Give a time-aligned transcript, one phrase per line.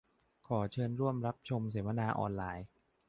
[0.47, 2.67] ขอเชิญร่วมรับชมเสวนาออนไลน์